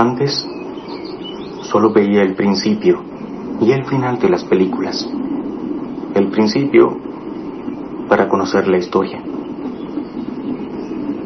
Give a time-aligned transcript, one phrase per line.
[0.00, 0.48] Antes
[1.60, 3.02] solo veía el principio
[3.60, 5.06] y el final de las películas.
[6.14, 6.96] El principio
[8.08, 9.22] para conocer la historia.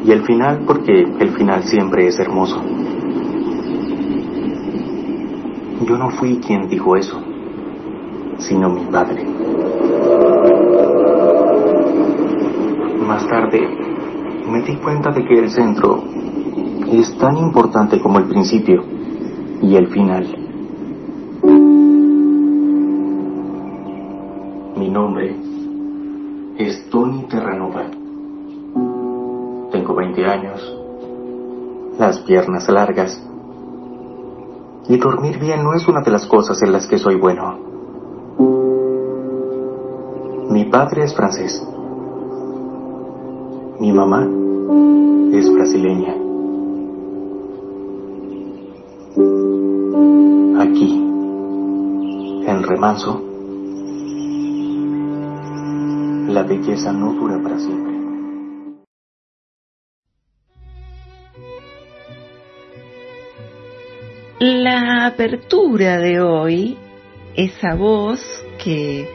[0.03, 2.61] Y el final porque el final siempre es hermoso.
[5.87, 7.23] Yo no fui quien dijo eso,
[8.39, 9.23] sino mi padre.
[13.07, 13.61] Más tarde
[14.51, 16.03] me di cuenta de que el centro
[16.91, 18.83] es tan importante como el principio
[19.61, 20.25] y el final.
[24.77, 25.35] Mi nombre
[26.57, 27.85] es Tony Terranova.
[29.71, 30.77] Tengo 20 años,
[31.97, 33.21] las piernas largas,
[34.87, 37.57] y dormir bien no es una de las cosas en las que soy bueno.
[40.49, 41.65] Mi padre es francés.
[43.79, 44.27] Mi mamá
[45.33, 46.24] es brasileña.
[56.27, 57.95] La belleza no dura para siempre.
[64.39, 66.77] La apertura de hoy,
[67.35, 68.21] esa voz
[68.63, 69.09] que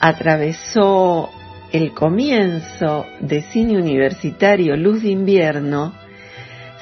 [0.00, 1.28] atravesó
[1.70, 5.92] el comienzo de cine universitario Luz de Invierno,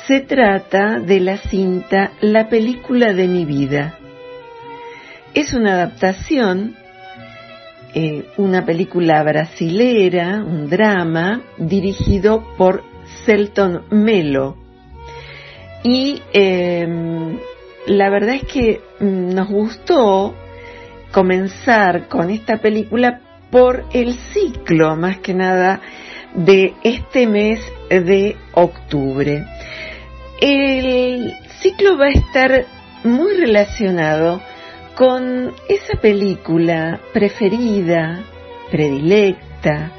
[0.06, 3.99] se trata de la cinta La película de mi vida.
[5.32, 6.74] Es una adaptación,
[7.94, 12.82] eh, una película brasilera, un drama, dirigido por
[13.24, 14.56] Celton Melo.
[15.84, 17.38] Y em,
[17.86, 20.34] la verdad es que mm, nos gustó
[21.12, 23.20] comenzar con esta película
[23.50, 25.80] por el ciclo, más que nada,
[26.34, 29.44] de este mes de octubre.
[30.40, 32.66] El ciclo va a estar
[33.04, 34.40] muy relacionado
[35.00, 38.22] con esa película preferida,
[38.70, 39.92] predilecta,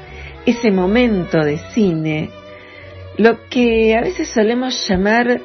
[0.46, 2.30] ese momento de cine,
[3.16, 5.40] lo que a veces solemos llamar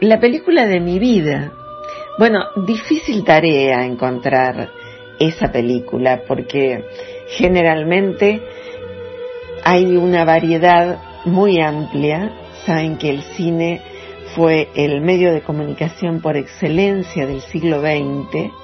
[0.00, 1.52] la película de mi vida.
[2.18, 4.70] Bueno, difícil tarea encontrar
[5.20, 6.82] esa película porque
[7.28, 8.40] generalmente
[9.64, 12.32] hay una variedad muy amplia.
[12.64, 13.82] Saben que el cine
[14.34, 18.61] fue el medio de comunicación por excelencia del siglo XX.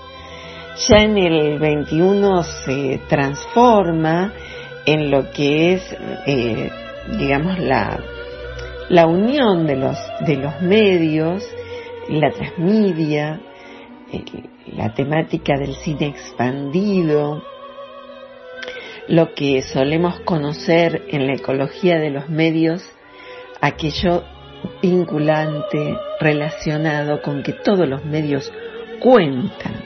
[0.87, 4.33] Ya en el XXI se transforma
[4.87, 5.97] en lo que es,
[6.27, 6.71] eh,
[7.19, 7.99] digamos, la,
[8.88, 11.44] la unión de los, de los medios,
[12.09, 13.41] la transmedia,
[14.12, 14.22] eh,
[14.77, 17.43] la temática del cine expandido,
[19.09, 22.83] lo que solemos conocer en la ecología de los medios,
[23.61, 24.22] aquello
[24.81, 28.53] vinculante, relacionado con que todos los medios
[29.00, 29.78] cuentan.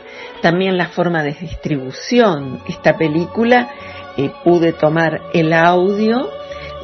[0.42, 2.60] También la forma de distribución.
[2.68, 3.70] Esta película
[4.16, 6.28] eh, pude tomar el audio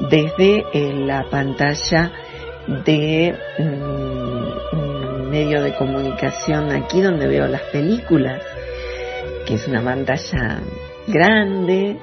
[0.08, 2.12] desde eh, la pantalla
[2.84, 8.42] de mm, medio de comunicación aquí donde veo las películas,
[9.44, 10.60] que es una pantalla
[11.08, 11.96] grande,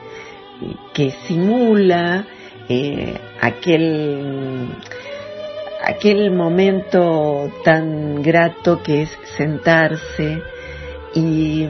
[0.94, 2.26] que simula
[2.68, 4.70] eh, aquel
[5.86, 10.42] aquel momento tan grato que es sentarse
[11.16, 11.68] y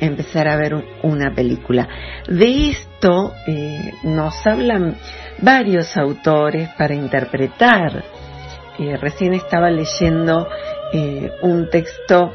[0.00, 1.88] empezar a ver una película.
[2.28, 4.96] De esto eh, nos hablan
[5.40, 8.04] varios autores para interpretar.
[8.78, 10.48] Eh, recién estaba leyendo
[10.92, 12.32] eh, un texto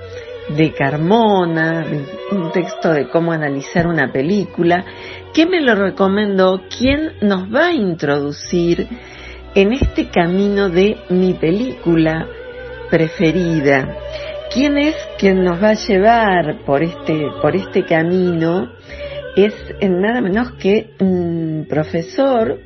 [0.50, 1.86] de Carmona,
[2.32, 4.84] un texto de cómo analizar una película,
[5.34, 8.88] que me lo recomendó quien nos va a introducir
[9.54, 12.28] en este camino de mi película
[12.90, 13.98] preferida.
[14.54, 18.68] ¿Quién es quien nos va a llevar por este, por este camino?
[19.38, 22.60] Es nada menos que un profesor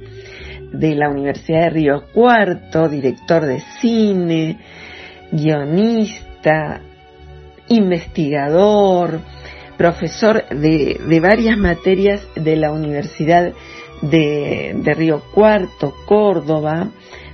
[0.71, 4.57] de la Universidad de Río Cuarto, director de cine,
[5.31, 6.81] guionista,
[7.67, 9.19] investigador,
[9.77, 13.53] profesor de, de varias materias de la Universidad
[14.01, 16.89] de, de Río Cuarto, Córdoba,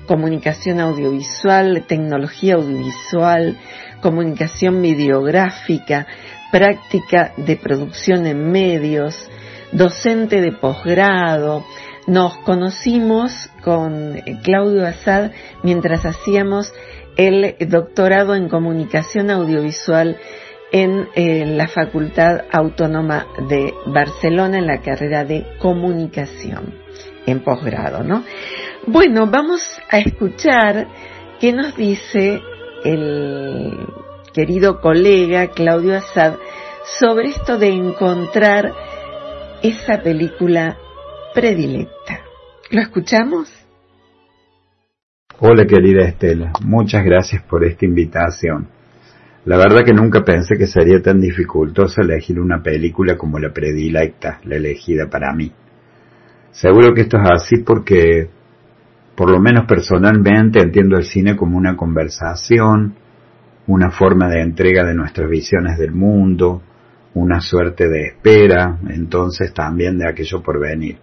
[0.07, 3.57] comunicación audiovisual, tecnología audiovisual,
[4.01, 6.07] comunicación videográfica,
[6.51, 9.29] práctica de producción en medios,
[9.71, 11.65] docente de posgrado.
[12.07, 13.31] Nos conocimos
[13.63, 15.31] con Claudio Assad
[15.63, 16.73] mientras hacíamos
[17.15, 20.17] el doctorado en comunicación audiovisual
[20.71, 26.73] en eh, la Facultad Autónoma de Barcelona en la carrera de comunicación
[27.25, 28.23] en posgrado, ¿no?
[28.87, 30.87] Bueno, vamos a escuchar
[31.39, 32.41] qué nos dice
[32.83, 33.87] el
[34.33, 36.35] querido colega Claudio Assad
[36.99, 38.73] sobre esto de encontrar
[39.61, 40.77] esa película
[41.33, 42.21] predilecta.
[42.71, 43.49] ¿Lo escuchamos?
[45.39, 48.67] Hola querida Estela, muchas gracias por esta invitación.
[49.45, 54.39] La verdad que nunca pensé que sería tan dificultoso elegir una película como la predilecta,
[54.43, 55.51] la elegida para mí.
[56.51, 58.29] Seguro que esto es así porque,
[59.15, 62.95] por lo menos personalmente, entiendo el cine como una conversación,
[63.67, 66.61] una forma de entrega de nuestras visiones del mundo,
[67.13, 70.97] una suerte de espera, entonces también de aquello por venir,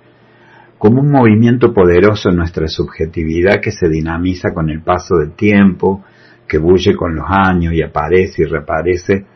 [0.78, 6.04] como un movimiento poderoso en nuestra subjetividad que se dinamiza con el paso del tiempo,
[6.46, 9.26] que bulle con los años y aparece y reaparece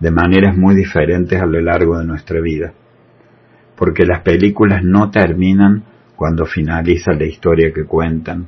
[0.00, 2.72] de maneras muy diferentes a lo largo de nuestra vida.
[3.76, 5.84] Porque las películas no terminan
[6.16, 8.46] cuando finaliza la historia que cuentan.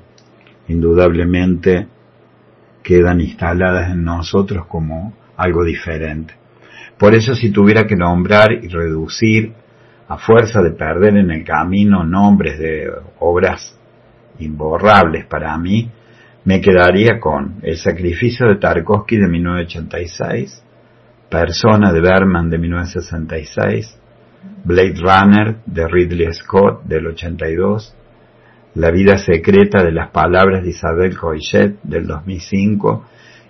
[0.69, 1.89] Indudablemente
[2.83, 6.35] quedan instaladas en nosotros como algo diferente.
[6.99, 9.53] Por eso si tuviera que nombrar y reducir
[10.09, 13.77] a fuerza de perder en el camino nombres de obras
[14.39, 15.91] imborrables para mí,
[16.45, 20.63] me quedaría con El sacrificio de Tarkovsky de 1986,
[21.31, 23.99] Persona de Berman de 1966,
[24.65, 27.95] Blade Runner de Ridley Scott del 82,
[28.77, 33.05] La vida secreta de las palabras de Isabel Coixet del 2005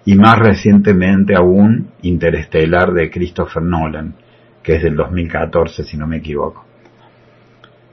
[0.06, 4.14] y más recientemente aún Interestelar de Christopher Nolan,
[4.62, 6.64] que es del 2014 si no me equivoco.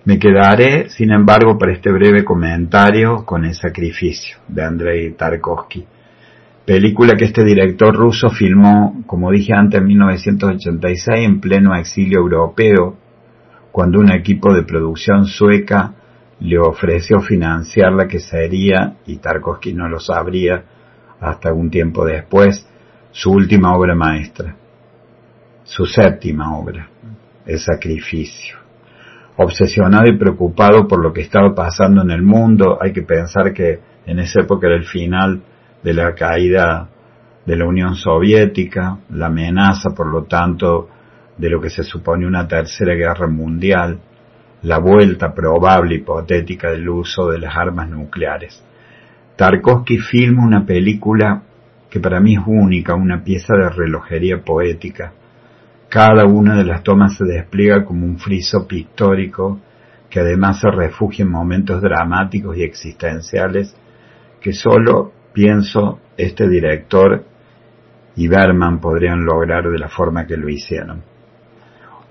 [0.03, 5.85] Me quedaré, sin embargo, para este breve comentario con El sacrificio de Andrei Tarkovsky,
[6.65, 12.97] película que este director ruso filmó, como dije antes, en 1986 en pleno exilio europeo,
[13.71, 15.93] cuando un equipo de producción sueca
[16.39, 20.63] le ofreció financiar la que sería, y Tarkovsky no lo sabría
[21.19, 22.67] hasta un tiempo después,
[23.11, 24.55] su última obra maestra,
[25.63, 26.89] su séptima obra,
[27.45, 28.61] El sacrificio
[29.37, 32.77] obsesionado y preocupado por lo que estaba pasando en el mundo.
[32.81, 35.41] Hay que pensar que en esa época era el final
[35.83, 36.87] de la caída
[37.45, 40.89] de la Unión Soviética, la amenaza, por lo tanto,
[41.37, 43.99] de lo que se supone una tercera guerra mundial,
[44.63, 48.63] la vuelta probable hipotética del uso de las armas nucleares.
[49.35, 51.41] Tarkovsky filma una película
[51.89, 55.13] que para mí es única, una pieza de relojería poética,
[55.91, 59.59] cada una de las tomas se despliega como un friso pictórico
[60.09, 63.75] que además se refugia en momentos dramáticos y existenciales
[64.39, 67.23] que solo, pienso, este director
[68.15, 71.03] y Berman podrían lograr de la forma que lo hicieron.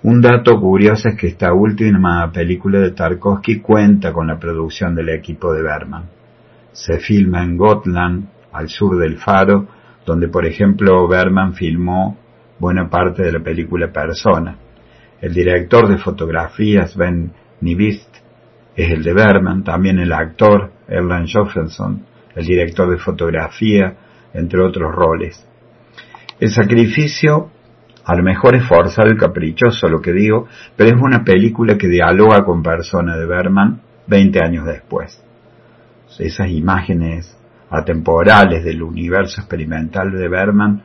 [0.02, 5.10] Un dato curioso es que esta última película de Tarkovsky cuenta con la producción del
[5.10, 6.04] equipo de Berman.
[6.72, 9.68] Se filma en Gotland, al sur del Faro,
[10.06, 12.16] donde por ejemplo Berman filmó
[12.58, 14.56] buena parte de la película Persona.
[15.20, 18.16] El director de fotografía, Sven Nivist,
[18.74, 23.94] es el de Berman, también el actor, Erland Johansson, el director de fotografía,
[24.32, 25.46] entre otros roles.
[26.38, 27.50] El sacrificio,
[28.04, 30.46] a lo mejor es forzado y caprichoso lo que digo,
[30.76, 35.22] pero es una película que dialoga con Persona de Berman 20 años después.
[36.18, 37.36] Esas imágenes
[37.70, 40.82] atemporales del universo experimental de Berman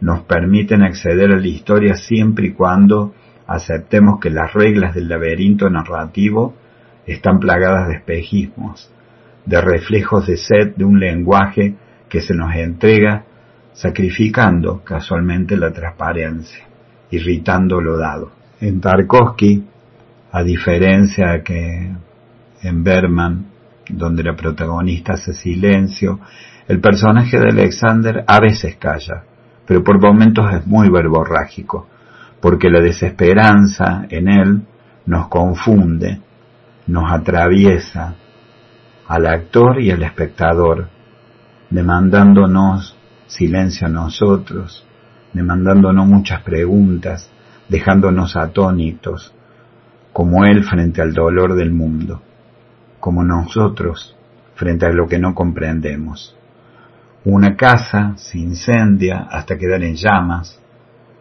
[0.00, 3.14] nos permiten acceder a la historia siempre y cuando
[3.46, 6.54] aceptemos que las reglas del laberinto narrativo
[7.06, 8.90] están plagadas de espejismos,
[9.46, 11.74] de reflejos de sed de un lenguaje
[12.08, 13.24] que se nos entrega
[13.72, 16.64] sacrificando casualmente la transparencia,
[17.10, 18.30] irritando lo dado.
[18.60, 19.64] En Tarkovsky,
[20.32, 21.90] a diferencia que
[22.62, 23.46] en Berman,
[23.88, 26.20] donde la protagonista hace silencio,
[26.66, 29.24] el personaje de Alexander a veces calla,
[29.66, 31.88] pero por momentos es muy verborrágico,
[32.40, 34.62] porque la desesperanza en él
[35.06, 36.20] nos confunde,
[36.86, 38.14] nos atraviesa
[39.08, 40.88] al actor y al espectador,
[41.70, 42.96] demandándonos
[43.26, 44.86] silencio a nosotros,
[45.32, 47.30] demandándonos muchas preguntas,
[47.68, 49.34] dejándonos atónitos,
[50.12, 52.22] como Él frente al dolor del mundo,
[53.00, 54.16] como nosotros
[54.54, 56.36] frente a lo que no comprendemos.
[57.24, 60.60] Una casa se incendia hasta quedar en llamas,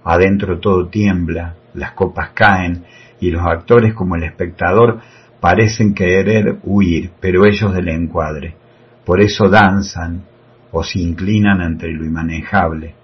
[0.04, 2.84] adentro todo tiembla, las copas caen
[3.20, 5.00] y los actores como el espectador
[5.44, 8.56] parecen querer huir, pero ellos del encuadre.
[9.04, 10.24] Por eso danzan
[10.72, 12.96] o se inclinan ante lo inmanejable.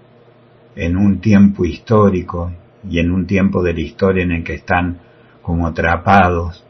[0.74, 2.50] En un tiempo histórico
[2.88, 5.00] y en un tiempo de la historia en el que están
[5.42, 6.64] como atrapados,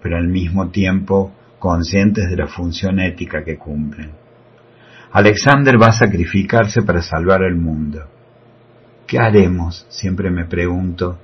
[0.00, 4.12] pero al mismo tiempo conscientes de la función ética que cumplen.
[5.10, 8.04] Alexander va a sacrificarse para salvar el mundo.
[9.08, 9.86] ¿Qué haremos?
[9.88, 11.18] Siempre me pregunto.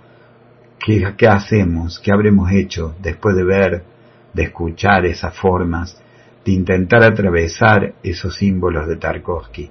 [0.85, 2.01] ¿Qué, ¿Qué, hacemos?
[2.01, 3.92] ¿Qué habremos hecho después de ver,
[4.33, 6.01] de escuchar esas formas,
[6.45, 9.71] de intentar atravesar esos símbolos de Tarkovsky?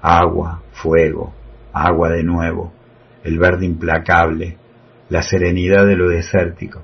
[0.00, 1.32] Agua, fuego,
[1.72, 2.72] agua de nuevo,
[3.24, 4.56] el verde implacable,
[5.08, 6.82] la serenidad de lo desértico,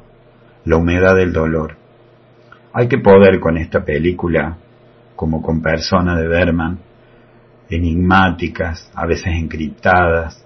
[0.65, 1.77] la humedad del dolor.
[2.73, 4.57] Hay que poder con esta película,
[5.17, 6.79] como con Persona de Berman,
[7.71, 10.45] enigmáticas, a veces encriptadas,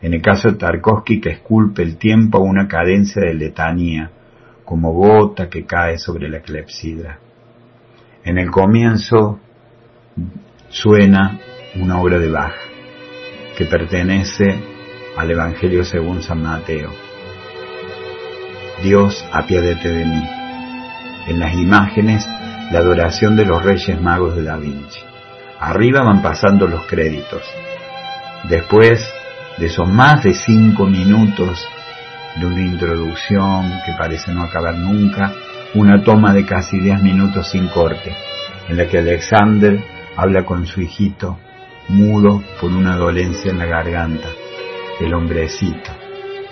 [0.00, 4.10] en el caso de Tarkovsky que esculpe el tiempo a una cadencia de letanía,
[4.64, 7.18] como gota que cae sobre la clepsidra.
[8.24, 9.40] En el comienzo
[10.70, 11.38] suena
[11.76, 12.54] una obra de Bach,
[13.56, 14.58] que pertenece
[15.16, 16.90] al Evangelio según San Mateo.
[18.82, 20.28] Dios, apiádate de mí.
[21.28, 22.26] En las imágenes,
[22.70, 25.00] la adoración de los Reyes Magos de Da Vinci.
[25.60, 27.42] Arriba van pasando los créditos.
[28.48, 29.06] Después
[29.58, 31.66] de esos más de cinco minutos
[32.36, 35.32] de una introducción que parece no acabar nunca,
[35.74, 38.14] una toma de casi diez minutos sin corte,
[38.68, 39.82] en la que Alexander
[40.16, 41.38] habla con su hijito,
[41.88, 44.28] mudo por una dolencia en la garganta,
[45.00, 45.90] el hombrecito.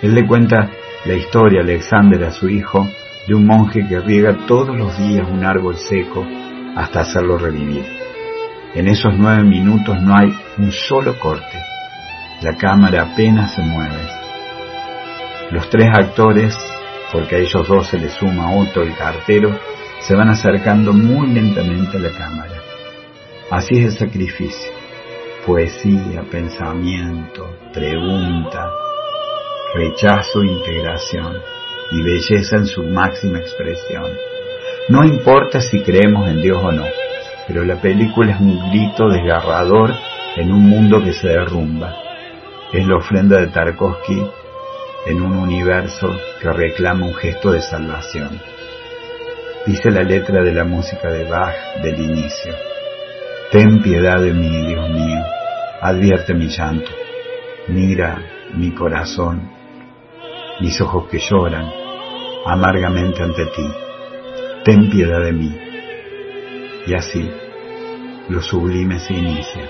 [0.01, 0.69] Él le cuenta
[1.05, 2.87] la historia Alexander a su hijo
[3.27, 6.25] de un monje que riega todos los días un árbol seco
[6.75, 7.85] hasta hacerlo revivir.
[8.73, 11.59] En esos nueve minutos no hay un solo corte.
[12.41, 14.22] La cámara apenas se mueve.
[15.53, 16.57] Los tres actores,
[17.11, 19.55] porque a ellos dos se les suma Otto el cartero,
[19.99, 22.55] se van acercando muy lentamente a la cámara.
[23.51, 24.71] Así es el sacrificio.
[25.45, 28.67] Poesía, pensamiento, pregunta,
[29.75, 31.37] rechazo, integración
[31.91, 34.09] y belleza en su máxima expresión.
[34.89, 36.85] No importa si creemos en Dios o no,
[37.47, 39.93] pero la película es un grito desgarrador
[40.35, 41.93] en un mundo que se derrumba.
[42.71, 44.25] Es la ofrenda de Tarkovsky
[45.05, 48.39] en un universo que reclama un gesto de salvación.
[49.65, 52.53] Dice la letra de la música de Bach del inicio.
[53.51, 55.23] Ten piedad de mí, Dios mío,
[55.81, 56.91] advierte mi llanto,
[57.67, 58.17] mira
[58.55, 59.53] mi corazón
[60.59, 61.69] mis ojos que lloran
[62.45, 63.69] amargamente ante ti.
[64.63, 65.57] Ten piedad de mí.
[66.85, 67.29] Y así,
[68.29, 69.69] lo sublime se inicia,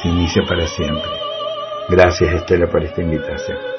[0.00, 1.10] se inicia para siempre.
[1.88, 3.71] Gracias Estela por esta invitación.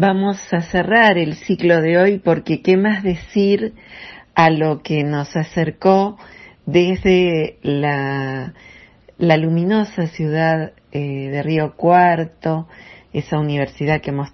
[0.00, 3.74] Vamos a cerrar el ciclo de hoy porque qué más decir
[4.36, 6.16] a lo que nos acercó
[6.66, 8.54] desde la,
[9.18, 12.68] la luminosa ciudad eh, de Río Cuarto,
[13.12, 14.28] esa universidad que hemos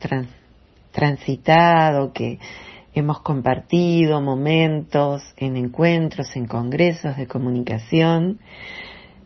[0.92, 2.40] transitado, que
[2.92, 8.38] hemos compartido momentos en encuentros, en congresos de comunicación.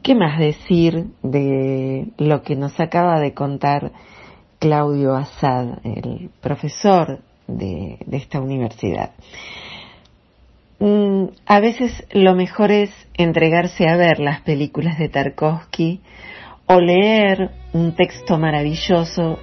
[0.04, 3.90] ¿Qué más decir de lo que nos acaba de contar
[4.58, 9.12] Claudio Assad, el profesor de, esta universidad.
[10.80, 16.00] Mm, a veces lo mejor es entregarse a ver las películas de Tarkovsky
[16.66, 19.38] o leer un texto maravilloso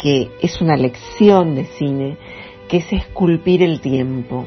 [0.00, 2.16] que es una lección de cine,
[2.68, 4.46] que es esculpir el tiempo.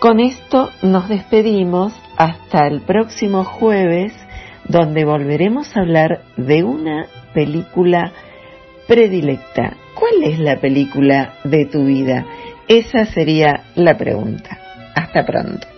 [0.00, 4.12] Con esto nos despedimos hasta el próximo jueves,
[4.68, 8.12] donde volveremos a hablar de una película
[8.86, 9.76] predilecta.
[9.94, 12.26] ¿Cuál es la película de tu vida?
[12.68, 14.58] Esa sería la pregunta.
[14.94, 15.75] Hasta pronto.